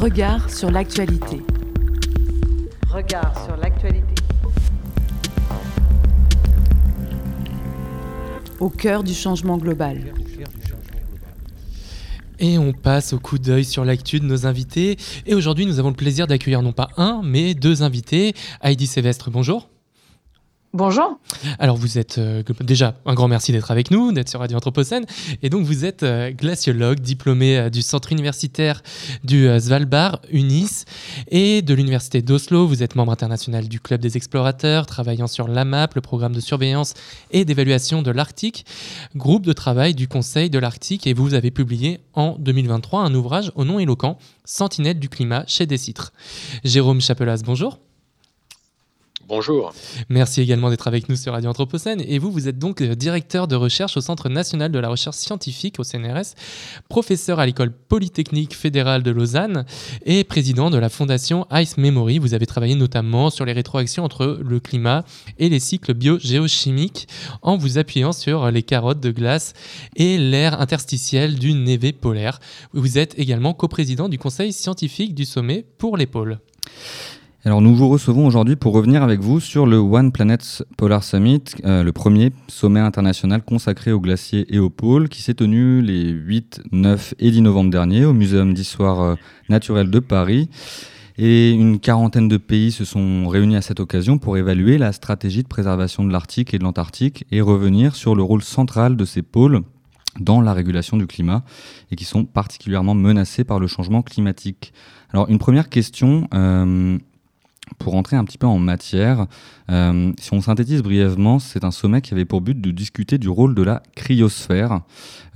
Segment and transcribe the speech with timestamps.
[0.00, 1.42] Regard sur l'actualité.
[2.88, 4.14] Regard sur l'actualité.
[8.60, 10.14] Au cœur du changement global.
[12.38, 14.96] Et on passe au coup d'œil sur l'actu de nos invités.
[15.26, 18.32] Et aujourd'hui, nous avons le plaisir d'accueillir non pas un, mais deux invités.
[18.62, 19.69] Heidi Sévestre, bonjour.
[20.72, 21.18] Bonjour.
[21.58, 25.04] Alors vous êtes euh, déjà un grand merci d'être avec nous, d'être sur Radio Anthropocène.
[25.42, 28.80] Et donc vous êtes euh, glaciologue, diplômé euh, du centre universitaire
[29.24, 30.84] du Svalbard, UNIS,
[31.26, 32.68] et de l'université d'Oslo.
[32.68, 36.94] Vous êtes membre international du Club des explorateurs, travaillant sur l'AMAP, le programme de surveillance
[37.32, 38.64] et d'évaluation de l'Arctique,
[39.16, 41.08] groupe de travail du Conseil de l'Arctique.
[41.08, 45.66] Et vous avez publié en 2023 un ouvrage au nom éloquent, Sentinelle du climat chez
[45.66, 46.12] Décitre.
[46.62, 47.80] Jérôme Chapelas, bonjour.
[49.30, 49.72] Bonjour.
[50.08, 52.02] Merci également d'être avec nous sur Radio Anthropocène.
[52.04, 55.78] Et vous, vous êtes donc directeur de recherche au Centre national de la recherche scientifique
[55.78, 56.34] au CNRS,
[56.88, 59.66] professeur à l'école polytechnique fédérale de Lausanne
[60.04, 62.18] et président de la fondation Ice Memory.
[62.18, 65.04] Vous avez travaillé notamment sur les rétroactions entre le climat
[65.38, 67.06] et les cycles biogéochimiques
[67.42, 69.52] en vous appuyant sur les carottes de glace
[69.94, 72.40] et l'air interstitiel du névé polaire.
[72.72, 76.40] Vous êtes également coprésident du conseil scientifique du sommet pour les pôles.
[77.42, 81.42] Alors nous vous recevons aujourd'hui pour revenir avec vous sur le One Planet Polar Summit,
[81.64, 86.10] euh, le premier sommet international consacré aux glaciers et aux pôles, qui s'est tenu les
[86.10, 89.14] 8, 9 et 10 novembre dernier au Muséum d'histoire euh,
[89.48, 90.50] naturelle de Paris.
[91.16, 95.42] Et une quarantaine de pays se sont réunis à cette occasion pour évaluer la stratégie
[95.42, 99.22] de préservation de l'Arctique et de l'Antarctique et revenir sur le rôle central de ces
[99.22, 99.62] pôles
[100.18, 101.42] dans la régulation du climat
[101.90, 104.72] et qui sont particulièrement menacés par le changement climatique.
[105.12, 106.98] Alors une première question, euh,
[107.78, 109.26] pour entrer un petit peu en matière,
[109.70, 113.28] euh, si on synthétise brièvement, c'est un sommet qui avait pour but de discuter du
[113.28, 114.80] rôle de la cryosphère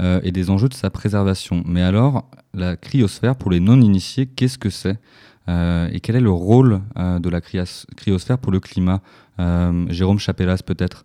[0.01, 1.63] euh, et des enjeux de sa préservation.
[1.67, 4.99] Mais alors, la cryosphère, pour les non-initiés, qu'est-ce que c'est
[5.49, 9.01] euh, Et quel est le rôle de la cryosphère pour le climat
[9.89, 11.05] Jérôme Chapellas, peut-être?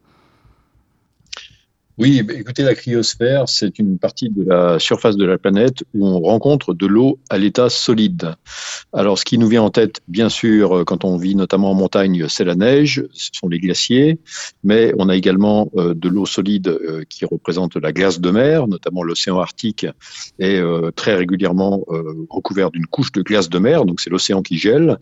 [1.99, 6.21] Oui, écoutez, la cryosphère, c'est une partie de la surface de la planète où on
[6.21, 8.35] rencontre de l'eau à l'état solide.
[8.93, 12.25] Alors, ce qui nous vient en tête, bien sûr, quand on vit notamment en montagne,
[12.29, 14.17] c'est la neige, ce sont les glaciers,
[14.63, 18.69] mais on a également euh, de l'eau solide euh, qui représente la glace de mer,
[18.69, 19.85] notamment l'océan Arctique
[20.39, 21.83] est euh, très régulièrement
[22.29, 24.97] recouvert d'une couche de glace de mer, donc c'est l'océan qui gèle.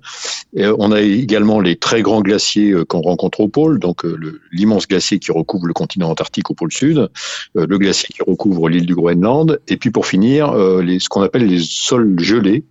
[0.55, 4.03] On a également les très grands glaciers qu'on rencontre au pôle, donc
[4.51, 7.07] l'immense glacier qui recouvre le continent antarctique au pôle sud euh,
[7.53, 11.21] le glacier qui recouvre l'île du Groenland, et puis pour finir, euh, les, ce qu'on
[11.21, 12.63] appelle les sols gelés,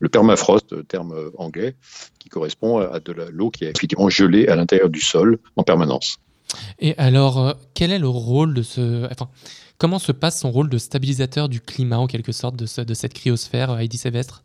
[0.00, 1.74] le permafrost, terme anglais,
[2.18, 6.18] qui correspond à de l'eau qui est effectivement gelée à l'intérieur du sol en permanence.
[6.78, 9.06] Et alors, euh, quel est le rôle de ce...
[9.10, 9.28] Enfin,
[9.78, 13.14] comment se passe son rôle de stabilisateur du climat, en quelque sorte, de, de cette
[13.14, 14.44] cryosphère, Heidi Sévestre?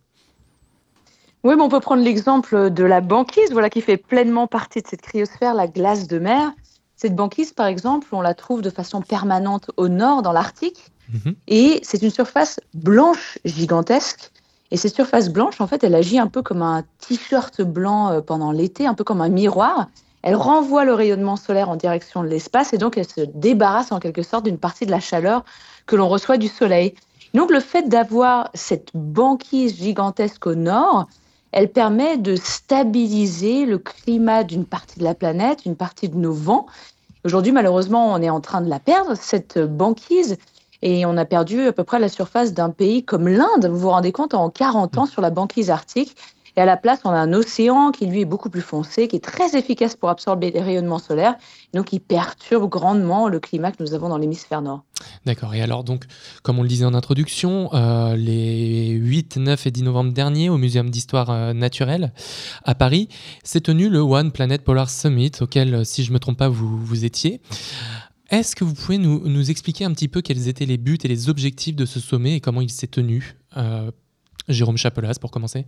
[1.44, 4.88] Oui, mais on peut prendre l'exemple de la banquise, voilà, qui fait pleinement partie de
[4.88, 6.52] cette cryosphère, la glace de mer.
[6.98, 10.92] Cette banquise, par exemple, on la trouve de façon permanente au nord, dans l'Arctique.
[11.14, 11.36] Mhm.
[11.48, 14.32] Et c'est une surface blanche gigantesque.
[14.72, 18.22] Et cette surface blanche, en fait, elle agit un peu comme un t-shirt blanc euh,
[18.22, 19.88] pendant l'été, un peu comme un miroir.
[20.24, 24.00] Elle renvoie le rayonnement solaire en direction de l'espace et donc elle se débarrasse en
[24.00, 25.46] quelque sorte d'une partie de la chaleur
[25.86, 26.96] que l'on reçoit du soleil.
[27.34, 31.08] Donc le fait d'avoir cette banquise gigantesque au nord,
[31.52, 36.34] elle permet de stabiliser le climat d'une partie de la planète, une partie de nos
[36.34, 36.68] vents.
[37.24, 40.38] Aujourd'hui, malheureusement, on est en train de la perdre, cette banquise,
[40.82, 43.68] et on a perdu à peu près la surface d'un pays comme l'Inde.
[43.70, 46.16] Vous vous rendez compte, en 40 ans sur la banquise arctique,
[46.58, 49.16] et à la place, on a un océan qui, lui, est beaucoup plus foncé, qui
[49.16, 51.36] est très efficace pour absorber les rayonnements solaires,
[51.76, 54.84] donc qui perturbe grandement le climat que nous avons dans l'hémisphère nord.
[55.28, 55.54] D'accord.
[55.54, 56.06] Et alors, donc,
[56.42, 60.58] comme on le disait en introduction, euh, les 8, 9 et 10 novembre dernier, au
[60.58, 62.12] Muséum d'histoire euh, naturelle
[62.64, 63.08] à Paris,
[63.44, 66.84] s'est tenu le One Planet Polar Summit, auquel, si je ne me trompe pas, vous,
[66.84, 67.40] vous étiez.
[68.32, 71.30] Est-ce que vous pouvez nous, expliquer un petit peu quels étaient les buts et les
[71.30, 73.92] objectifs de ce sommet et comment il s'est tenu euh,
[74.48, 75.68] Jérôme Chapelas, pour commencer?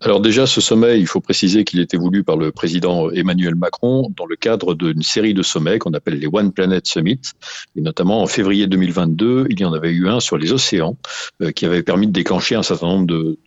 [0.00, 4.08] Alors déjà, ce sommet, il faut préciser qu'il était voulu par le président Emmanuel Macron
[4.16, 7.20] dans le cadre d'une série de sommets qu'on appelle les One Planet Summit.
[7.74, 10.96] Et notamment en février 2022, il y en avait eu un sur les océans
[11.42, 13.38] euh, qui avait permis de déclencher un certain nombre de,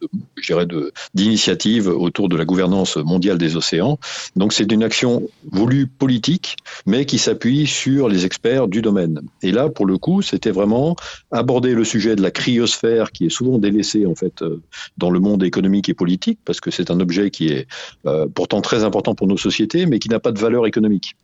[0.50, 3.98] de d'initiatives autour de la gouvernance mondiale des océans.
[4.36, 9.22] Donc c'est une action voulue politique, mais qui s'appuie sur les experts du domaine.
[9.42, 10.98] Et là, pour le coup, c'était vraiment
[11.32, 14.62] aborder le sujet de la cryosphère qui est souvent délaissé en fait euh,
[14.98, 17.68] dans le monde économique et politique parce que c'est un objet qui est
[18.06, 21.16] euh, pourtant très important pour nos sociétés, mais qui n'a pas de valeur économique.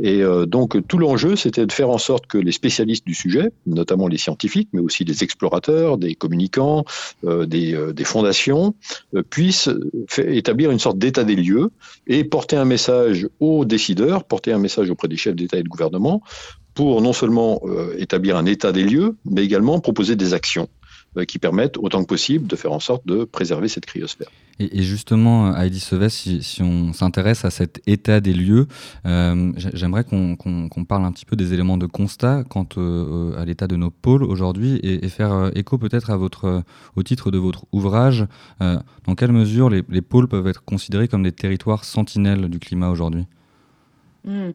[0.00, 3.50] Et euh, donc tout l'enjeu, c'était de faire en sorte que les spécialistes du sujet,
[3.66, 6.84] notamment les scientifiques, mais aussi des explorateurs, des communicants,
[7.24, 8.74] des, des, fondations,
[9.30, 9.70] puissent
[10.18, 11.70] établir une sorte d'état des lieux
[12.06, 15.68] et porter un message aux décideurs, porter un message auprès des chefs d'État et de
[15.68, 16.22] gouvernement
[16.74, 17.62] pour non seulement
[17.98, 20.68] établir un état des lieux, mais également proposer des actions.
[21.16, 24.28] Euh, qui permettent autant que possible de faire en sorte de préserver cette cryosphère.
[24.58, 28.66] Et, justement, Heidi Seves, si, si on s'intéresse à cet état des lieux,
[29.06, 33.66] euh, j'aimerais qu'on parle un petit peu des éléments de constat quant euh, à l'état
[33.66, 36.62] de nos pôles aujourd'hui et, faire écho peut-être à votre,
[36.96, 38.26] au titre de votre ouvrage.
[38.60, 43.24] dans quelle mesure les, pôles peuvent être considérés comme des territoires sentinelles du climat aujourd'hui?
[44.24, 44.50] Hmm.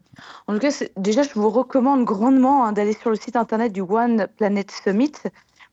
[0.46, 3.80] En tout cas, déjà, je vous recommande grandement hein, d'aller sur le site internet du
[3.80, 5.12] One Planet Summit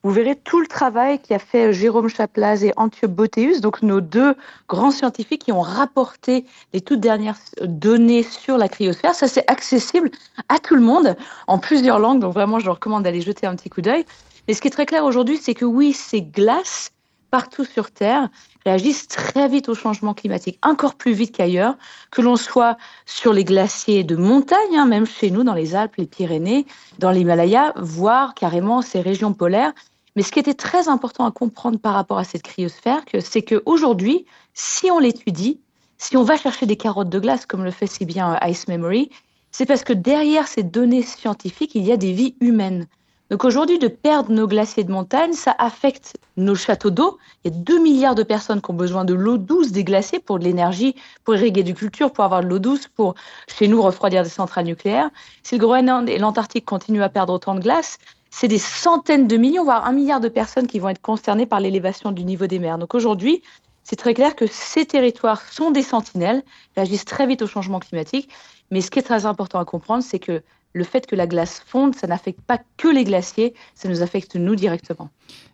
[0.04, 4.34] vous verrez tout le travail qu'a fait Jérôme Chaplaz et Antiope Boteus, donc nos deux
[4.70, 9.14] grands scientifiques qui ont rapporté les toutes dernières données sur la cryosphère.
[9.14, 10.10] Ça, c'est accessible
[10.48, 11.18] à tout le monde
[11.48, 14.06] en plusieurs langues, donc vraiment, je vous recommande d'aller jeter un petit coup d'œil.
[14.48, 16.92] Mais ce qui est très clair aujourd'hui, c'est que oui, ces glaces
[17.30, 18.30] partout sur Terre
[18.66, 21.76] réagissent très vite au changement climatique, encore plus vite qu'ailleurs,
[22.12, 25.96] que l'on soit sur les glaciers de montagne, hein, même chez nous dans les Alpes,
[25.98, 26.66] les Pyrénées,
[26.98, 29.74] dans l'Himalaya, voire carrément ces régions polaires.
[30.20, 34.26] Mais ce qui était très important à comprendre par rapport à cette cryosphère, c'est qu'aujourd'hui,
[34.54, 35.62] si on l'étudie,
[35.98, 38.68] si on va chercher des carottes de glace, comme le fait si bien euh, Ice
[38.68, 39.12] Memory,
[39.52, 42.86] c'est parce que derrière ces données scientifiques, il y a des vies humaines.
[43.30, 47.18] Donc aujourd'hui, de perdre nos glaciers de montagne, ça affecte nos châteaux d'eau.
[47.46, 50.20] Il y a 2 milliards de personnes qui ont besoin de l'eau douce des glaciers
[50.20, 53.16] pour de l'énergie, pour irriguer du culture, pour avoir de l'eau douce, pour
[53.48, 55.12] chez nous refroidir des centrales nucléaires.
[55.44, 59.38] Si le Groenland et l'Antarctique continuent à perdre autant de glace, c'est des centaines de
[59.38, 62.60] millions, voire un milliard de personnes qui vont être concernées par l'élévation du niveau des
[62.60, 62.78] mers.
[62.78, 63.42] Donc aujourd'hui,
[63.84, 66.44] c'est très clair que ces territoires sont des sentinelles,
[66.76, 68.30] réagissent très vite au changement climatique.
[68.72, 70.44] Mais ce qui est très important à comprendre, c'est que
[70.74, 74.36] le fait que la glace fonde, ça n'affecte pas que les glaciers, ça nous affecte
[74.36, 75.10] nous directement.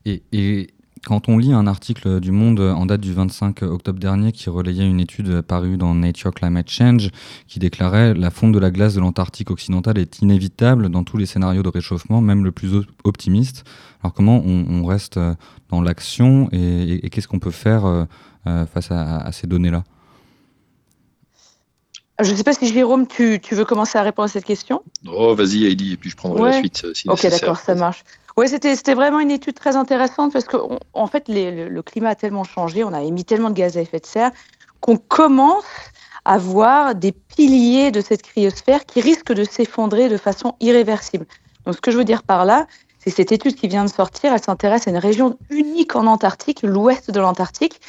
[0.06, 0.68] Et,
[1.04, 4.88] quand on lit un article du Monde en date du 25 octobre dernier qui relayait
[4.88, 7.10] une étude parue dans Nature Climate Change
[7.48, 11.26] qui déclarait la fonte de la glace de l'Antarctique occidental est inévitable dans tous les
[11.26, 12.72] scénarios de réchauffement, même le plus
[13.04, 13.64] optimiste.
[14.02, 15.20] Alors comment on, reste
[15.70, 18.06] dans l'action et, qu'est-ce qu'on peut faire euh,
[18.48, 19.84] euh, face à ces données-là?
[22.22, 24.84] Je ne sais pas si Jérôme, tu, veux commencer à répondre à cette question?
[25.08, 26.86] Oh, vas-y Heidi, et puis je prendrai la suite.
[26.94, 28.04] Si ok, d'accord, ça marche.
[28.38, 32.44] Oui, c'était vraiment une étude très intéressante parce qu'en en fait, le, climat a tellement
[32.44, 34.32] changé, on a émis tellement de gaz à effet de serre
[34.82, 35.66] qu'on commence
[36.26, 41.26] à voir des piliers de cette cryosphère qui risquent de s'effondrer de façon irréversible.
[41.66, 42.68] Donc, ce que je veux dire par là,
[43.00, 46.62] c'est cette étude qui vient de sortir, elle s'intéresse à une région unique en Antarctique,
[46.64, 47.80] l'ouest de l'Antarctique,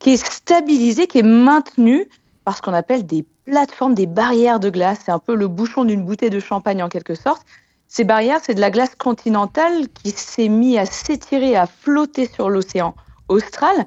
[0.00, 2.08] qui est stabilisée, qui est maintenue
[2.44, 4.98] par ce qu'on appelle des plateformes, des barrières de glace.
[5.04, 7.44] C'est un peu le bouchon d'une bouteille de champagne en quelque sorte.
[7.88, 12.50] Ces barrières, c'est de la glace continentale qui s'est mise à s'étirer, à flotter sur
[12.50, 12.94] l'océan
[13.28, 13.86] austral.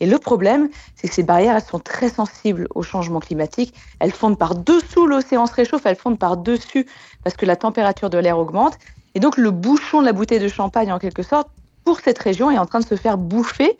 [0.00, 3.74] Et le problème, c'est que ces barrières, elles sont très sensibles au changement climatique.
[3.98, 6.86] Elles fondent par-dessous, l'océan se réchauffe, elles fondent par-dessus
[7.24, 8.78] parce que la température de l'air augmente.
[9.14, 11.48] Et donc, le bouchon de la bouteille de champagne, en quelque sorte,
[11.84, 13.76] pour cette région, est en train de se faire bouffer.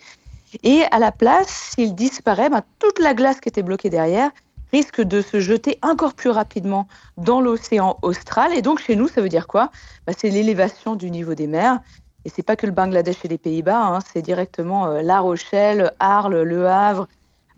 [0.63, 4.31] Et à la place, s'il disparaît, ben, toute la glace qui était bloquée derrière
[4.73, 8.53] risque de se jeter encore plus rapidement dans l'océan austral.
[8.55, 9.71] Et donc chez nous, ça veut dire quoi?
[10.07, 11.81] Ben, C'est l'élévation du niveau des mers.
[12.25, 15.93] Et c'est pas que le Bangladesh et les Pays-Bas, hein, c'est directement euh, La Rochelle,
[16.01, 17.09] Arles, Le Havre,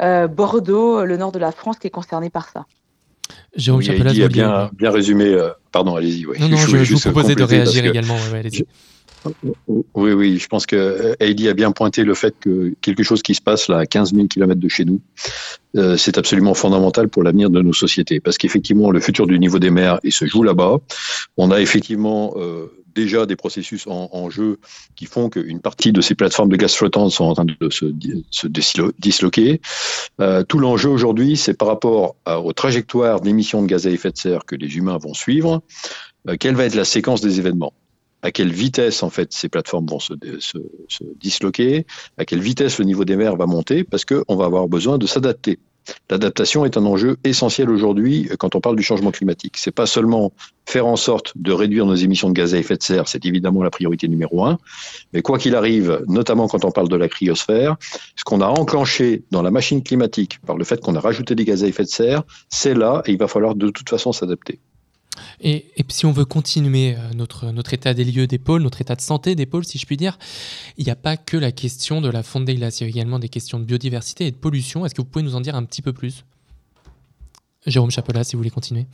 [0.03, 2.67] euh, Bordeaux, le nord de la France qui est concerné par ça.
[3.57, 5.27] Jérôme oui, a bien, bien résumé.
[5.27, 6.25] Euh, pardon, allez-y.
[6.25, 8.17] Non, non, je, je, vous proposais de réagir également.
[8.33, 8.65] allez-y.
[9.95, 13.35] Oui, oui, je pense que Heidi a bien pointé le fait que quelque chose qui
[13.35, 15.01] se passe là à 15 000 km de chez nous,
[15.77, 18.21] euh, c'est absolument fondamental pour l'avenir de nos sociétés.
[18.21, 20.79] Parce qu'effectivement, le futur du niveau des mers, il se joue là-bas.
[21.37, 24.59] On a effectivement euh, déjà des processus en, jeu
[24.97, 28.47] qui font qu'une partie de ces plateformes de gaz flottants sont en train de se,
[28.99, 29.61] disloquer.
[30.21, 34.17] Euh, tout l'enjeu aujourd'hui, c'est par rapport aux trajectoires d'émissions de gaz à effet de
[34.17, 35.63] serre que les humains vont suivre,
[36.39, 37.73] quelle va être la séquence des événements?
[38.23, 40.15] À quelle vitesse en fait ces plateformes vont se,
[41.17, 41.87] disloquer,
[42.19, 45.07] à quelle vitesse le niveau des mers va monter, parce qu'on va avoir besoin de
[45.07, 45.59] s'adapter.
[46.11, 49.57] L'adaptation est un enjeu essentiel aujourd'hui quand on parle du changement climatique.
[49.57, 50.33] C'est pas seulement
[50.67, 53.63] faire en sorte de réduire nos émissions de gaz à effet de serre, c'est évidemment
[53.63, 54.59] la priorité numéro un.
[55.13, 57.77] Mais quoi qu'il arrive, notamment quand on parle de la cryosphère,
[58.15, 61.45] ce qu'on a enclenché dans la machine climatique par le fait qu'on a rajouté des
[61.45, 64.61] gaz à effet de serre, c'est là et il va falloir de toute façon s'adapter.
[65.41, 69.01] Et, si on veut continuer euh, notre, état des lieux des pôles, notre état de
[69.01, 70.19] santé des pôles, si je puis dire,
[70.77, 72.91] il n'y a pas que la question de la fonte des glaces, il y a
[72.91, 74.87] également des questions de biodiversité et de pollution.
[74.87, 76.25] Est-ce que vous pouvez nous en dire un petit peu plus?
[77.67, 78.87] Jérôme Chapelas, si vous voulez continuer.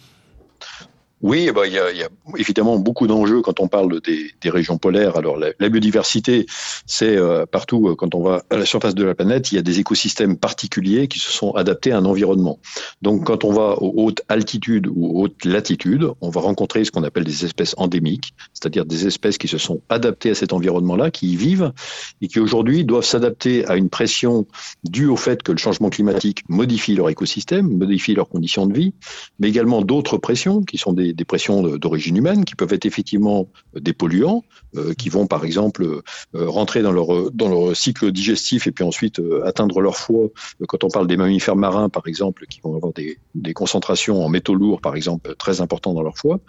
[1.23, 5.16] Oui, bah, il, y a, évidemment beaucoup d'enjeux quand on parle des, régions polaires.
[5.16, 6.46] Alors la, biodiversité,
[6.85, 9.58] c'est euh, partout euh, quand on va à la surface de la planète, il y
[9.58, 12.58] a des écosystèmes particuliers qui se sont adaptés à un environnement.
[13.00, 17.02] Donc quand on va aux hautes altitudes ou hautes latitudes, on va rencontrer ce qu'on
[17.02, 21.32] appelle des espèces endémiques, c'est-à-dire des espèces qui se sont adaptées à cet environnement-là, qui
[21.32, 21.73] y vivent
[22.20, 24.46] et qui aujourd'hui doivent s'adapter à une pression
[24.85, 28.92] due au fait que le changement climatique modifie leur écosystème, modifie leurs conditions de vie,
[29.38, 33.49] mais également d'autres pressions qui sont des des, pressions d'origine humaine qui peuvent être effectivement
[33.75, 34.45] des polluants,
[34.77, 36.01] euh, qui vont par exemple euh,
[36.35, 40.29] rentrer dans leur, dans leur cycle digestif et puis ensuite euh, atteindre leur foie.
[40.69, 44.29] Quand on parle des mammifères marins, par exemple, qui vont avoir des, des concentrations en
[44.29, 46.41] métaux lourds, par exemple, très importantes dans leur foie.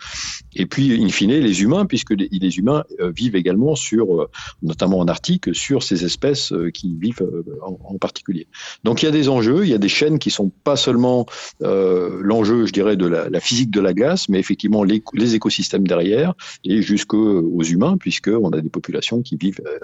[0.55, 4.27] Et puis, in fine, les humains, puisque les, les humains vivent également sur,
[4.61, 7.27] notamment en Arctique, sur ces espèces qui vivent
[7.61, 8.47] en, particulier.
[8.83, 11.25] Donc, il y a des enjeux, il y a des chaînes qui sont pas seulement
[11.63, 15.35] euh, l'enjeu, je dirais, de la, la, physique de la glace, mais effectivement les, les
[15.35, 19.79] écosystèmes derrière et jusqu'aux humains, puisqu'on a des populations qui vivent euh,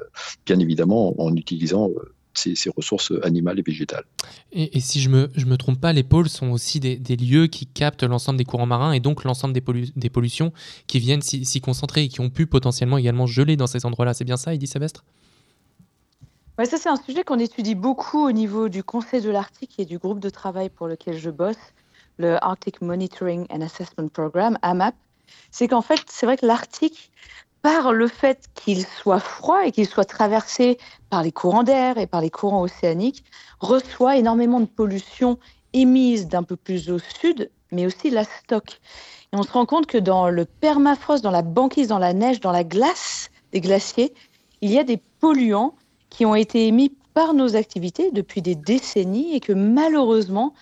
[0.45, 4.05] bien évidemment en utilisant euh, ces, ces, ressources animales et végétales.
[4.51, 6.95] Et, et si je ne me, je me trompe pas, les pôles sont aussi des,
[6.95, 10.51] des lieux qui captent l'ensemble des courants marins et donc l'ensemble des, pollu des, pollutions
[10.87, 14.13] qui viennent s'y concentrer et qui ont pu potentiellement également geler dans ces endroits-là.
[14.13, 15.03] C'est bien ça, Edith Savestre
[16.57, 19.85] Ouais, ça, c'est un sujet qu'on étudie beaucoup au niveau du Conseil de l'Arctique et
[19.85, 21.73] du groupe de travail pour lequel je bosse
[22.17, 24.95] le Arctic Monitoring and Assessment Program, AMAP,
[25.51, 27.11] c'est qu'en fait, c'est vrai que l'Arctique,
[27.61, 30.77] par le fait qu'il soit froid et qu'il soit traversé
[31.09, 33.23] par les courants d'air et par les courants océaniques,
[33.59, 35.39] reçoit énormément de pollution
[35.71, 38.81] émise d'un peu plus au sud, mais aussi la stocke.
[39.31, 42.41] Et on se rend compte que dans le permafrost, dans la banquise, dans la neige,
[42.41, 44.13] dans la glace des glaciers,
[44.61, 45.73] il y a des polluants
[46.09, 50.53] qui ont été émis par nos activités depuis des décennies et que malheureusement,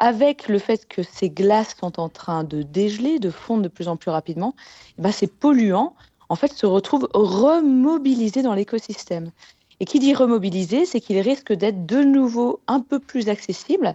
[0.00, 3.86] avec le fait que ces glaces sont en train de dégeler, de fondre de plus
[3.86, 4.54] en plus rapidement,
[4.98, 5.94] eh ben ces polluants
[6.30, 9.30] en fait se retrouvent remobilisés dans l'écosystème.
[9.78, 13.94] Et qui dit remobilisés, c'est qu'ils risquent d'être de nouveau un peu plus accessibles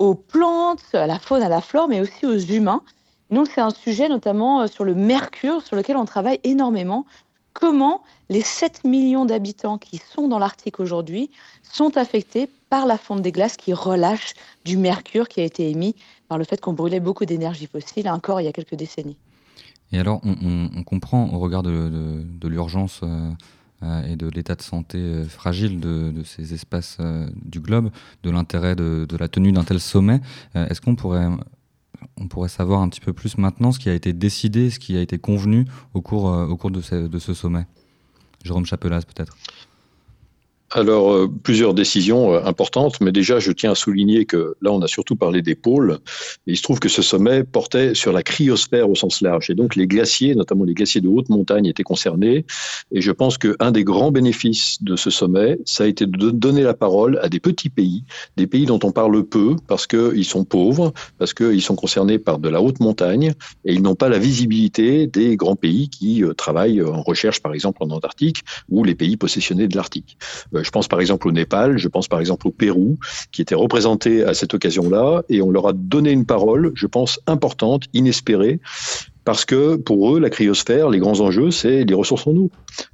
[0.00, 2.82] aux plantes, à la faune, à la flore, mais aussi aux humains.
[3.30, 7.06] Donc c'est un sujet notamment euh, sur le mercure sur lequel on travaille énormément.
[7.54, 11.30] Comment les 7 millions d'habitants qui sont dans l'Arctique aujourd'hui
[11.62, 14.34] sont affectés par la fonte des glaces qui relâche
[14.64, 15.94] du mercure qui a été émis
[16.28, 19.16] par le fait qu'on brûlait beaucoup d'énergie fossile encore il y a quelques décennies.
[19.92, 23.30] Et alors, on, comprend au regard de, l'urgence euh,
[23.84, 26.98] euh, et de l'état de santé euh, fragile de, ces espaces
[27.44, 27.90] du globe,
[28.24, 30.20] de l'intérêt de, la tenue d'un tel sommet.
[30.54, 31.28] Est-ce qu'on pourrait,
[32.18, 34.96] on pourrait savoir un petit peu plus maintenant ce qui a été décidé, ce qui
[34.96, 37.66] a été convenu au cours, euh, de ce sommet.
[38.44, 39.36] Jérôme Chapelas, peut-être
[40.76, 44.82] alors, euh, plusieurs décisions euh, importantes, mais déjà, je tiens à souligner que là, on
[44.82, 45.98] a surtout parlé des pôles.
[46.48, 49.50] Et il se trouve que ce sommet portait sur la cryosphère au sens large.
[49.50, 52.44] Et donc, les glaciers, notamment les glaciers de haute montagne, étaient concernés.
[52.90, 56.62] Et je pense qu'un des grands bénéfices de ce sommet, ça a été de donner
[56.62, 58.02] la parole à des petits pays,
[58.36, 62.40] des pays dont on parle peu parce qu'ils sont pauvres, parce qu'ils sont concernés par
[62.40, 63.32] de la haute montagne
[63.64, 67.54] et ils n'ont pas la visibilité des grands pays qui euh, travaillent en recherche, par
[67.54, 70.18] exemple, en Antarctique ou les pays possessionnés de l'Arctique.
[70.64, 72.96] Je pense par exemple au Népal, je pense par exemple au Pérou,
[73.30, 77.20] qui étaient représentés à cette occasion-là, et on leur a donné une parole, je pense,
[77.26, 78.60] importante, inespérée,
[79.24, 82.50] parce que pour eux, la cryosphère, les grands enjeux, c'est les ressources en eau.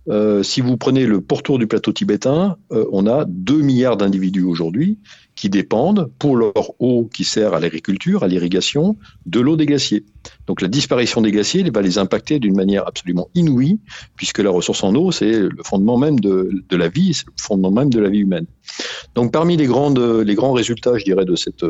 [0.09, 4.45] Euh, si vous prenez le pourtour du plateau tibétain, euh, on a 2 milliards d'individus
[4.45, 4.99] aujourd'hui
[5.41, 10.05] qui dépendent, pour leur eau qui sert à l'agriculture, à l'irrigation, de l'eau des glaciers.
[10.47, 13.81] Donc la disparition des glaciers va les impacter d'une manière absolument inouïe,
[14.17, 17.71] puisque la ressource en eau, c'est le fondement même de, la vie, c'est le fondement
[17.71, 18.45] même de la vie humaine.
[19.15, 21.65] Donc parmi les, grandes, les grands résultats, je dirais, de cette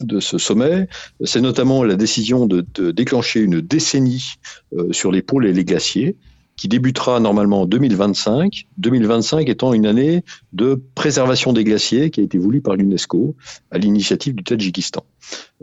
[0.00, 0.88] de ce sommet,
[1.24, 4.34] c'est notamment la décision de, de, déclencher une décennie
[4.74, 6.16] euh, sur les pôles et les glaciers,
[6.56, 12.22] qui débutera normalement en 2025, 2025 étant une année de préservation des glaciers qui a
[12.22, 13.36] été voulue par l'UNESCO
[13.70, 15.04] à l'initiative du Tadjikistan.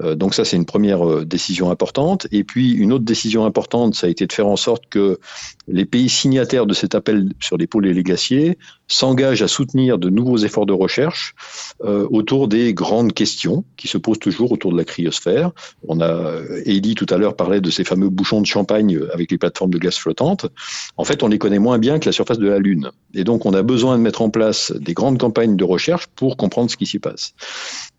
[0.01, 2.27] Euh, donc ça, c'est une première euh, décision importante.
[2.32, 5.20] Et puis, une autre décision importante, ça a été de faire en sorte que
[5.67, 9.98] les pays signataires de cet appel sur les pôles et les glaciers s'engagent à soutenir
[9.98, 11.36] de nouveaux efforts de recherche
[11.84, 15.51] euh, autour des grandes questions qui se posent toujours autour de la cryosphère.
[15.88, 19.38] On a, Eddie tout à l'heure parlait de ces fameux bouchons de champagne avec les
[19.38, 20.48] plateformes de gaz flottantes.
[20.98, 22.91] En fait, on les connaît moins bien que la surface de la Lune.
[23.13, 26.36] Et donc, on a besoin de mettre en place des grandes campagnes de recherche pour
[26.38, 27.34] comprendre ce qui s'y passe.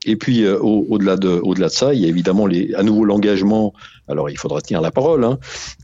[0.06, 3.73] Et puis, au-delà de, au-delà de ça, il y a évidemment les, à nouveau l'engagement,
[4.08, 5.38] alors il faudra tenir la parole, hein,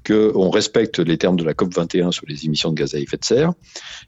[0.04, 3.24] qu'on respecte les termes de la COP21 sur les émissions de gaz à effet de
[3.24, 3.52] serre.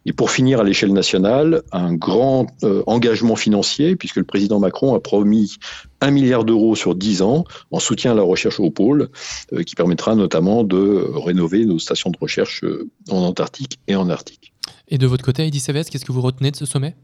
[0.04, 4.94] Et pour finir, à l'échelle nationale, un grand euh, engagement financier, puisque le président Macron
[4.96, 5.56] a promis
[6.00, 9.08] un milliard d'euros sur 10 ans en soutien à la recherche au pôle,
[9.52, 14.10] euh, qui permettra notamment de rénover nos stations de recherche euh, en Antarctique et en
[14.10, 14.52] Arctique.
[14.88, 16.96] Et de votre côté, Heidi Cévès, qu'est-ce que vous retenez de ce sommet?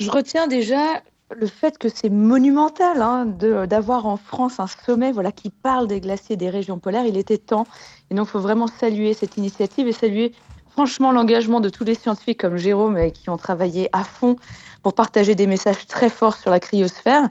[0.00, 1.02] Je retiens déjà
[1.34, 6.00] le fait que c'est monumental hein, d'avoir en France un sommet voilà, qui parle des
[6.00, 7.04] glaciers des régions polaires.
[7.06, 7.66] Il était temps.
[8.10, 10.32] Et donc, il faut vraiment saluer cette initiative et saluer
[10.70, 14.36] franchement l'engagement de tous les scientifiques comme Jérôme euh, qui ont travaillé à fond
[14.82, 17.28] pour partager des messages très forts sur la cryosphère.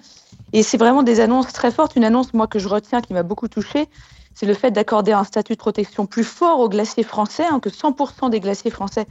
[0.53, 1.95] Et c'est vraiment des annonces très fortes.
[1.95, 3.87] Une annonce, moi, que je retiens, qui m'a beaucoup touchée,
[4.33, 7.69] c'est le fait d'accorder un statut de protection plus fort aux glaciers français, hein, que
[7.69, 9.05] 100% des glaciers français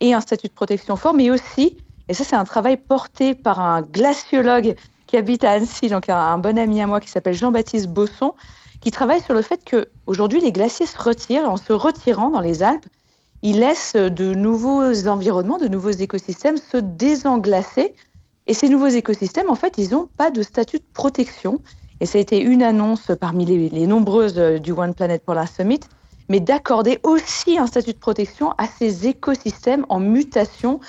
[0.00, 1.76] aient un statut de protection fort, mais aussi
[2.10, 4.74] et ça, c'est un travail porté par un glaciologue
[5.06, 8.34] qui habite à Annecy, donc un, bon ami à moi qui s'appelle Jean-Baptiste Bosson,
[8.80, 11.48] qui travaille sur le fait qu'aujourd'hui, les glaciers se retirent.
[11.48, 12.86] En se retirant dans les Alpes,
[13.42, 17.94] ils laissent de nouveaux environnements, de nouveaux écosystèmes se désenglacer.
[18.48, 21.60] Et ces nouveaux écosystèmes, en fait, ils n'ont pas de statut de protection.
[22.00, 25.78] Et ça a été une annonce parmi les, nombreuses du One Planet Polar Summit,
[26.28, 30.80] mais d'accorder aussi un statut de protection à ces écosystèmes en mutation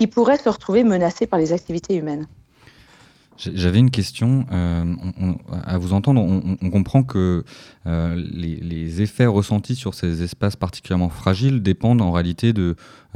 [0.00, 2.26] qui pourraient se retrouver menacés par les activités humaines.
[3.36, 4.46] J'avais une question.
[4.50, 4.94] Euh,
[5.62, 7.44] à vous entendre, on, comprend que
[7.86, 12.52] euh, les, effets ressentis sur ces espaces particulièrement fragiles dépendent en réalité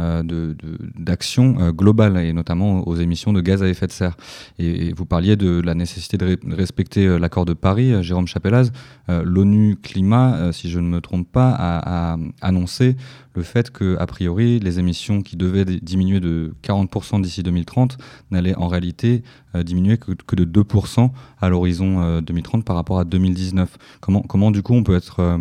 [0.01, 0.55] euh,
[0.97, 4.17] d'actions euh, globales et notamment aux émissions de gaz à effet de serre.
[4.59, 8.71] Et, vous parliez de la nécessité de, respecter l'accord de Paris, Jérôme Chapelaz.
[9.09, 12.97] L'ONU Climat, si je ne me trompe pas, a, annoncé
[13.35, 17.99] le fait que, a priori, les émissions qui devaient diminuer de 40% d'ici 2030
[18.31, 19.23] n'allaient en réalité
[19.55, 23.77] diminuer que, de 2% à l'horizon 2030 par rapport à 2019.
[24.01, 25.39] Comment, comment du coup on peut être euh,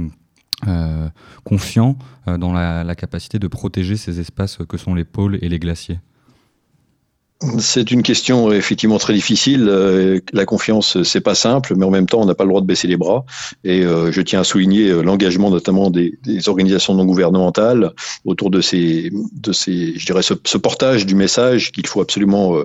[0.67, 1.07] euh,
[1.45, 5.59] confiant euh, dans la, capacité de protéger ces espaces que sont les pôles et les
[5.59, 5.99] glaciers
[7.57, 9.65] c'est une question effectivement très difficile.
[10.31, 12.65] La confiance, c'est pas simple, mais en même temps, on n'a pas le droit de
[12.65, 13.25] baisser les bras.
[13.65, 16.17] Et je tiens à souligner l'engagement notamment des,
[16.47, 17.91] organisations non gouvernementales
[18.23, 19.11] autour de ces,
[19.51, 22.63] ce, portage du message qu'il faut absolument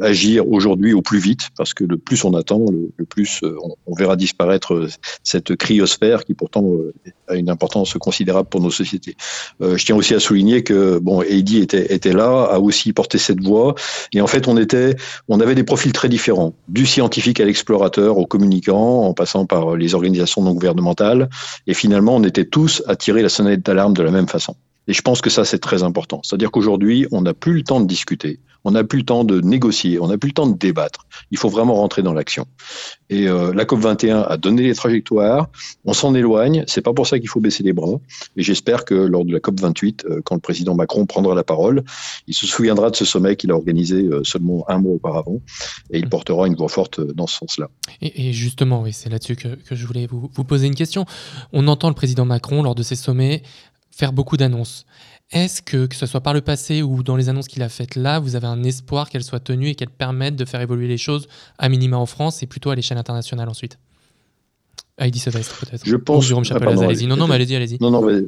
[0.00, 3.42] agir aujourd'hui au plus vite, parce que le plus on attend, le, plus
[3.86, 4.88] on, verra disparaître
[5.22, 6.64] cette cryosphère qui pourtant
[7.28, 9.16] a une importance considérable pour nos sociétés.
[9.60, 13.42] je tiens aussi à souligner que bon, Heidi était, était là, a aussi porté cette
[13.42, 13.74] voix
[14.12, 14.96] et en fait, on était,
[15.28, 19.76] on avait des profils très différents, du scientifique à l'explorateur, au communicant, en passant par
[19.76, 21.28] les organisations non gouvernementales.
[21.66, 24.56] Et finalement, on était tous à tirer la sonnette d'alarme de la même façon.
[24.86, 26.20] Et je pense que ça, c'est très important.
[26.24, 29.40] C'est-à-dire qu'aujourd'hui, on n'a plus le temps de discuter, on n'a plus le temps de
[29.40, 31.06] négocier, on n'a plus le temps de débattre.
[31.30, 32.46] Il faut vraiment rentrer dans l'action.
[33.08, 35.48] Et euh, la COP21 a donné les trajectoires,
[35.86, 37.98] on s'en éloigne, c'est pas pour ça qu'il faut baisser les bras.
[38.36, 41.82] Et j'espère que lors de la COP28, euh, quand le président Macron prendra la parole,
[42.26, 45.40] il se souviendra de ce sommet qu'il a organisé euh, seulement un mois auparavant,
[45.90, 47.70] et il portera une voix forte dans ce sens-là.
[48.02, 51.06] Et, justement, oui, c'est là-dessus que, que, je voulais vous, vous poser une question.
[51.54, 53.42] On entend le président Macron lors de ces sommets
[53.90, 54.84] faire beaucoup d'annonces.
[55.30, 57.96] Est-ce que, que ce soit par le passé ou dans les annonces qu'il a faites
[57.96, 60.96] là, vous avez un espoir qu'elles soient tenues et qu'elles permettent de faire évoluer les
[60.96, 63.78] choses à minima en France et plutôt à l'échelle internationale ensuite?
[64.96, 65.86] Heidi Sylvestre peut-être.
[65.86, 66.24] Je pense.
[66.24, 67.06] Jérôme ah, allez-y.
[67.06, 67.78] Non, non, mais allez-y, allez-y.
[67.80, 68.22] Non, non, mais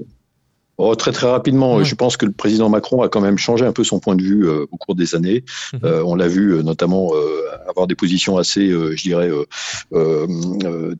[0.82, 3.72] Oh, très très rapidement, je pense que le président Macron a quand même changé un
[3.72, 5.44] peu son point de vue euh, au cours des années.
[5.74, 5.80] Mhm.
[5.84, 7.12] Euh, on l'a vu euh, notamment
[7.68, 9.30] avoir des positions assez, je dirais,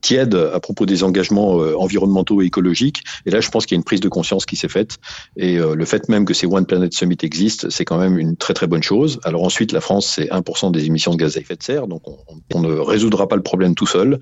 [0.02, 3.02] tièdes à propos des engagements environnementaux et écologiques.
[3.24, 4.98] Et là, je pense qu'il y a une prise de conscience qui s'est faite.
[5.36, 8.54] Et le fait même que ces One Planet Summit existent, c'est quand même une très
[8.54, 9.18] très bonne chose.
[9.24, 12.02] Alors ensuite, la France, c'est 1% des émissions de gaz à effet de serre, donc
[12.06, 12.18] on,
[12.54, 14.18] on ne résoudra pas le problème tout seul.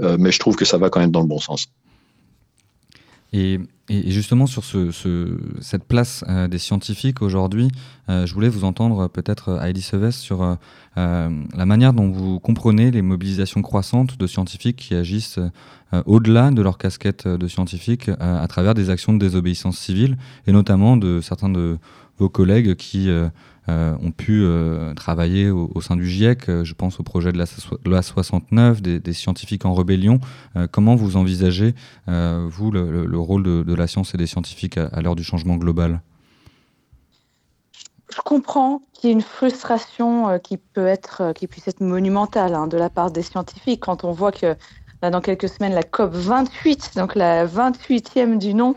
[0.00, 1.68] mais je trouve que ça va quand même dans le bon sens.
[3.32, 4.64] Et, justement, sur
[5.60, 7.68] cette place euh, des scientifiques aujourd'hui,
[8.08, 10.56] euh, je voulais vous entendre peut-être, euh, Heidi Seves, sur
[10.96, 15.38] la manière dont vous comprenez les mobilisations croissantes de scientifiques qui agissent
[16.06, 20.16] au-delà de leur casquette de scientifiques à travers des actions de désobéissance civile,
[20.48, 21.78] et notamment de certains de
[22.18, 23.08] vos collègues qui
[23.68, 26.48] ont pu euh, travailler au, sein du GIEC.
[26.48, 27.44] Euh, je pense au projet de la
[27.84, 30.20] loi 69, des, scientifiques en rébellion.
[30.70, 31.74] comment vous envisagez,
[32.06, 36.00] vous, le, rôle de, la science et des scientifiques à, l'heure du changement global?
[38.14, 42.66] Je comprends qu'il y ait une frustration qui peut être, qui puisse être monumentale hein,
[42.66, 44.56] de la part des scientifiques quand on voit que
[45.02, 48.76] dans quelques semaines, la COP 28, donc la 28e du nom,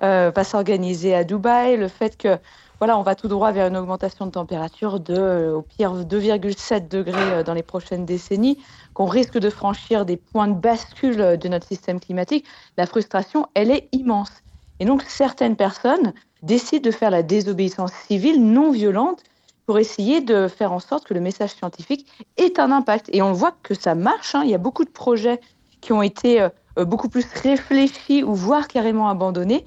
[0.00, 1.76] va s'organiser à Dubaï.
[1.76, 2.38] Le fait que
[2.78, 7.42] voilà, on va tout droit vers une augmentation de température de, au pire, 2,7 degrés
[7.44, 8.58] dans les prochaines décennies,
[8.92, 12.44] qu'on risque de franchir des points de bascule de notre système climatique,
[12.76, 14.30] la frustration, elle est immense.
[14.78, 16.12] Et donc, certaines personnes
[16.42, 19.22] décident de faire la désobéissance civile non violente
[19.64, 23.08] pour essayer de faire en sorte que le message scientifique ait un impact.
[23.12, 24.34] Et on voit que ça marche.
[24.34, 24.42] Hein.
[24.44, 25.40] Il y a beaucoup de projets
[25.80, 29.64] qui ont été euh, beaucoup plus réfléchis ou voire carrément abandonnés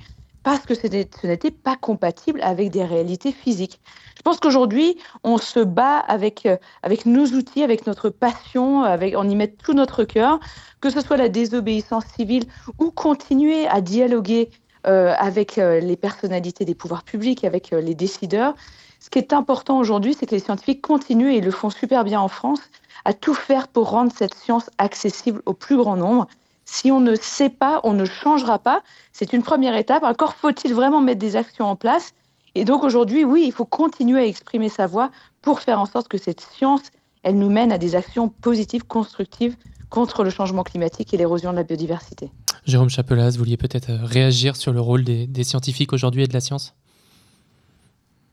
[0.50, 0.88] parce que ce
[1.28, 3.80] n'était pas compatible avec des réalités physiques.
[4.18, 9.14] Je pense qu'aujourd'hui, on se bat avec, euh, avec nos outils, avec notre passion, avec,
[9.16, 10.40] on y met tout notre cœur,
[10.82, 12.46] que ce soit la désobéissance civile
[12.80, 14.50] ou continuer à dialoguer
[14.88, 18.56] euh, avec les personnalités des pouvoirs publics, avec les décideurs.
[19.00, 22.04] Ce qui est important aujourd'hui, c'est que les scientifiques continuent, et ils le font super
[22.04, 22.62] bien en France,
[23.06, 26.26] à tout faire pour rendre cette science accessible au plus grand nombre.
[26.72, 28.84] Si on ne sait pas, on ne changera pas.
[29.12, 30.04] C'est une première étape.
[30.04, 32.14] Encore faut-il vraiment mettre des actions en place.
[32.54, 35.10] Et donc aujourd'hui, oui, il faut continuer à exprimer sa voix
[35.42, 36.84] pour faire en sorte que cette science,
[37.24, 39.56] elle nous mène à des actions positives, constructives
[39.90, 42.30] contre le changement climatique et l'érosion de la biodiversité.
[42.66, 46.40] Jérôme Chapelas, vous vouliez peut-être réagir sur le rôle des scientifiques aujourd'hui et de la
[46.40, 46.76] science?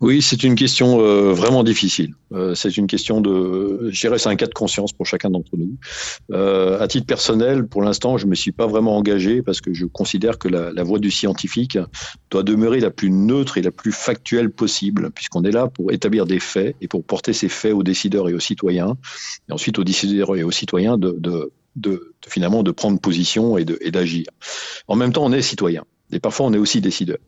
[0.01, 2.15] Oui, c'est une question euh, vraiment difficile.
[2.33, 5.57] Euh, c'est une question de, je dirais, c'est un cas de conscience pour chacun d'entre
[5.57, 5.77] nous.
[6.33, 9.87] Euh, à titre personnel, pour l'instant, je me suis pas vraiment engagé parce que je
[9.87, 11.79] considère que la, la voie du scientifique
[12.31, 16.27] doit demeurer la plus neutre et la plus factuelle possible, puisqu'on est là pour établir
[16.27, 18.99] des faits et pour porter ces faits aux décideurs et aux citoyens,
[19.49, 23.57] et ensuite aux décideurs et aux citoyens de, de, de, de finalement de prendre position
[23.57, 24.27] et d'agir.
[24.89, 25.85] En même temps, on est citoyen.
[26.13, 27.19] Et parfois, on est aussi décideur.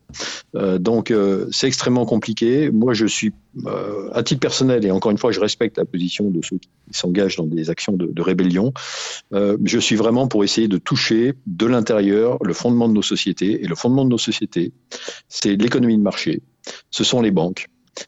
[0.55, 2.71] Euh, donc, euh, c'est extrêmement compliqué.
[2.71, 3.33] Moi, je suis,
[3.65, 6.69] euh, à titre personnel, et encore une fois, je respecte la position de ceux qui
[6.91, 8.73] s'engagent dans des actions de, de rébellion.
[9.33, 13.63] Euh, je suis vraiment pour essayer de toucher de l'intérieur le fondement de nos sociétés.
[13.63, 14.71] Et le fondement de nos sociétés,
[15.27, 16.41] c'est l'économie de marché.
[16.89, 17.67] Ce sont les banques.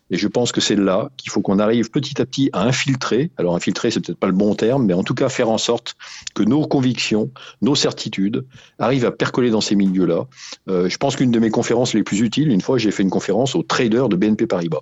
[0.09, 3.31] Et je pense que c'est là qu'il faut qu'on arrive petit à petit à infiltrer.
[3.37, 5.95] Alors infiltrer, c'est peut-être pas le bon terme, mais en tout cas faire en sorte
[6.33, 8.45] que nos convictions, nos certitudes
[8.79, 10.27] arrivent à percoler dans ces milieux-là.
[10.69, 13.09] Euh, je pense qu'une de mes conférences les plus utiles, une fois, j'ai fait une
[13.09, 14.81] conférence aux traders de BNP Paribas.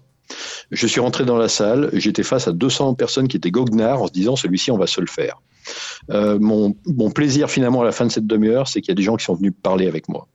[0.72, 4.08] Je suis rentré dans la salle, j'étais face à 200 personnes qui étaient goguenards en
[4.08, 5.42] se disant celui-ci, on va se le faire.
[6.12, 6.74] Euh, mon,
[7.12, 9.26] plaisir finalement à la fin de cette demi-heure, c'est qu'il y a des gens qui
[9.26, 10.28] sont venus parler avec moi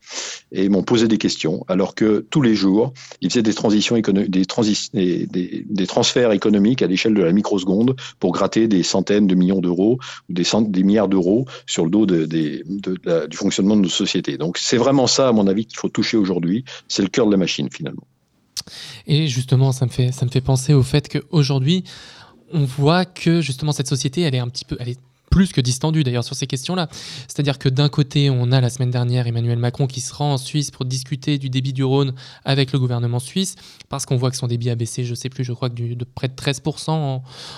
[0.53, 5.27] et m'ont posé des questions, alors que tous les jours, ils faisaient des transitions des,
[5.27, 9.61] des, des, transferts économiques à l'échelle de la microseconde pour gratter des centaines de millions
[9.61, 14.37] d'euros ou des, milliards d'euros sur le dos du fonctionnement de nos sociétés.
[14.37, 16.65] Donc c'est vraiment ça, à mon avis, qu'il faut toucher aujourd'hui.
[16.89, 18.07] C'est le cœur de la machine finalement.
[19.07, 21.85] Et justement, ça me fait, ça me fait penser au fait qu'aujourd'hui,
[22.53, 24.95] on voit que justement cette société, elle est un petit peu, elle
[25.35, 26.89] plus que distendu d'ailleurs sur ces questions-là.
[27.27, 30.39] C'est-à-dire que d'un côté, on a la semaine dernière Emmanuel Macron qui se rend en
[30.39, 33.57] Suisse pour discuter du débit du Rhône avec le gouvernement suisse,
[33.89, 36.05] parce qu'on voit que son débit a baissé, je sais plus, je crois que de
[36.05, 36.91] près de 13%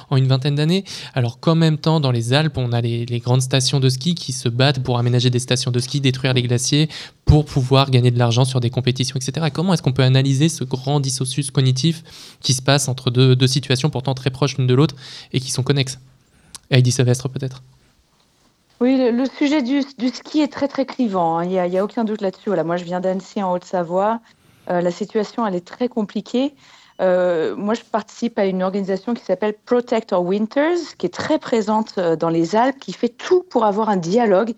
[0.08, 0.84] en, une vingtaine d'années.
[1.12, 4.32] Alors qu'en même temps, dans les Alpes, on a les, grandes stations de ski qui
[4.32, 6.88] se battent pour aménager des stations de ski, détruire les glaciers,
[7.26, 9.48] pour pouvoir gagner de l'argent sur des compétitions, etc.
[9.52, 12.04] comment est-ce qu'on peut analyser ce grand dissocius cognitif
[12.40, 14.96] qui se passe entre deux, deux situations pourtant très proches l'une de l'autre
[15.34, 15.98] et qui sont connexes?
[16.70, 17.62] Heidi Savestre peut-être?
[18.80, 21.38] Oui, le, sujet du, ski est très très clivant.
[21.38, 21.44] Hein.
[21.44, 22.50] Il n'y a, a, aucun doute là-dessus.
[22.50, 24.20] Voilà, moi, je viens d'Annecy en Haute-Savoie.
[24.68, 26.54] Euh, la situation, elle est très compliquée.
[27.00, 31.38] Euh, moi, je participe à une organisation qui s'appelle Protect Our Winters, qui est très
[31.38, 34.52] présente euh, dans les Alpes, qui fait tout pour avoir un dialogue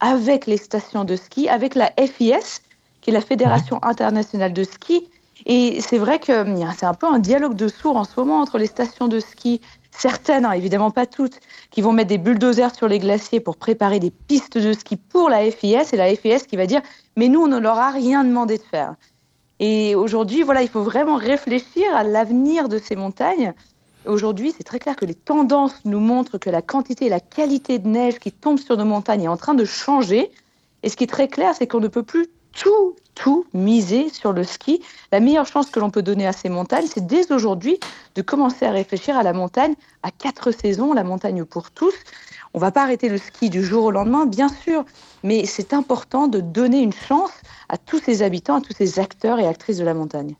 [0.00, 2.60] avec les stations de ski, avec la FIS,
[3.00, 5.08] qui est la Fédération internationale de ski.
[5.46, 8.40] Et c'est vrai que hum, c'est un peu un dialogue de sourds en ce moment
[8.40, 9.60] entre les stations de ski
[9.96, 14.00] certaines, hein, évidemment pas toutes, qui vont mettre des bulldozers sur les glaciers pour préparer
[14.00, 16.82] des pistes de ski pour la FIS, et la FIS qui va dire
[17.16, 18.94] mais nous on ne leur a rien demandé de faire.
[19.60, 23.54] Et aujourd'hui, voilà, il faut vraiment réfléchir à l'avenir de ces montagnes.
[24.04, 27.78] Aujourd'hui, c'est très clair que les tendances nous montrent que la quantité et la qualité
[27.78, 30.30] de neige qui tombe sur nos montagnes est en train de changer.
[30.82, 34.32] Et ce qui est très clair, c'est qu'on ne peut plus tout, tout miser sur
[34.32, 34.82] le ski.
[35.12, 37.78] La meilleure chance que l'on peut donner à ces montagnes, c'est dès aujourd'hui
[38.14, 41.94] de commencer à réfléchir à la montagne à quatre saisons, la montagne pour tous.
[42.52, 44.84] On ne va pas arrêter le ski du jour au lendemain, bien sûr,
[45.22, 47.32] mais c'est important de donner une chance
[47.68, 50.36] à tous ces habitants, à tous ces acteurs et actrices de la montagne.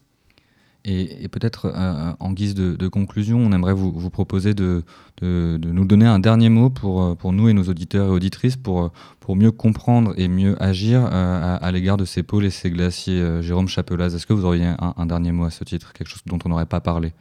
[0.87, 4.83] Et, peut-être euh, en guise de, conclusion, on aimerait vous, proposer de,
[5.23, 8.91] nous donner un dernier mot pour, euh, pour nous et nos auditeurs et auditrices pour,
[9.31, 13.41] mieux comprendre et mieux agir euh, à, l'égard de ces pôles et ces glaciers.
[13.41, 16.39] Jérôme Chapelaz, est-ce que vous auriez un, dernier mot à ce titre, quelque chose dont
[16.45, 17.13] on n'aurait pas parlé?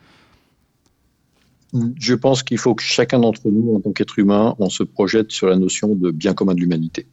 [1.97, 5.31] Je pense qu'il faut que chacun d'entre nous, en tant qu'être humain, on se projette
[5.31, 7.07] sur la notion de bien commun de l'humanité.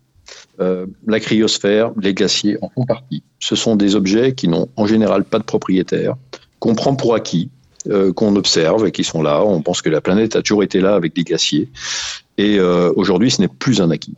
[0.58, 3.22] la cryosphère, les glaciers en font partie.
[3.38, 6.16] Ce sont des objets qui n'ont en général pas de propriétaire,
[6.60, 7.50] qu'on prend pour acquis,
[7.88, 9.42] euh, qu'on observe et qui sont là.
[9.42, 11.68] On pense que la planète a toujours été là avec des glaciers.
[12.38, 14.14] Et euh, aujourd'hui, ce n'est plus un acquis.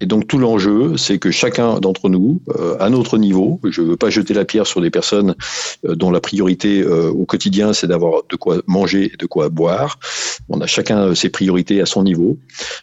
[0.00, 3.86] Et donc tout l'enjeu, c'est que chacun d'entre nous, euh, à notre niveau, je ne
[3.86, 5.34] veux pas jeter la pierre sur des personnes
[5.84, 9.98] dont la priorité au quotidien, c'est d'avoir de quoi manger et de quoi boire.
[10.50, 12.36] On a chacun ses priorités à son niveau,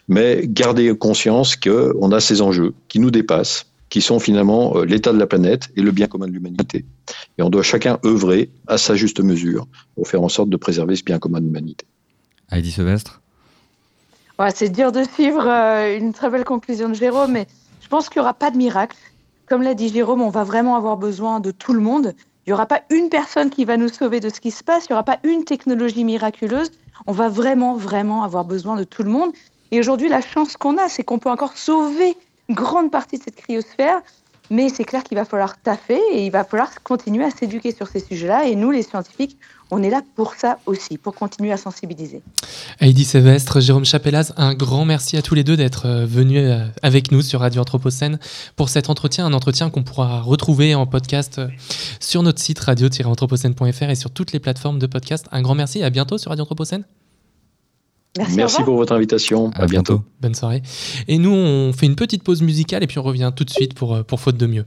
[0.08, 5.12] mais garder conscience qu'on a ces enjeux qui nous dépassent qui sont finalement euh, l'état
[5.12, 6.84] de la planète et le bien commun de l'humanité.
[7.38, 10.96] Et on doit chacun œuvrer à sa juste mesure pour faire en sorte de préserver
[10.96, 11.86] ce bien commun de l'humanité.
[12.50, 13.22] Heidi Sylvestre
[14.40, 17.46] ouais, C'est dur de suivre euh, une très belle conclusion de Jérôme, mais
[17.82, 18.96] je pense qu'il n'y aura pas de miracle.
[19.46, 22.14] Comme l'a dit Jérôme, on va vraiment avoir besoin de tout le monde.
[22.46, 24.86] Il n'y aura pas une personne qui va nous sauver de ce qui se passe,
[24.86, 26.72] il n'y aura pas une technologie miraculeuse.
[27.06, 29.30] On va vraiment, vraiment avoir besoin de tout le monde.
[29.70, 32.16] Et aujourd'hui, la chance qu'on a, c'est qu'on peut encore sauver
[32.50, 34.00] grande partie de cette cryosphère.
[34.50, 37.88] Mais c'est clair qu'il va falloir taffer et il va falloir continuer à s'éduquer sur
[37.88, 38.46] ces sujets-là.
[38.46, 39.38] Et nous, les scientifiques,
[39.70, 42.22] on est là pour ça aussi, pour continuer à sensibiliser.
[42.80, 46.66] Heidi Sévestre, Jérôme Chapelaz, un grand merci à tous les deux d'être euh, venus euh,
[46.82, 48.18] avec nous sur Radio Anthropocène
[48.54, 51.48] pour cet entretien, un entretien qu'on pourra retrouver en podcast euh,
[51.98, 55.26] sur notre site radio-anthropocène.fr et sur toutes les plateformes de podcast.
[55.32, 56.84] Un grand merci et à bientôt sur Radio Anthropocène.
[58.36, 59.50] Merci, pour votre invitation.
[59.54, 60.02] À, bientôt.
[60.20, 60.62] Bonne soirée.
[61.08, 63.74] Et nous, on fait une petite pause musicale et puis on revient tout de suite
[63.74, 64.64] pour, euh, pour Faute de mieux.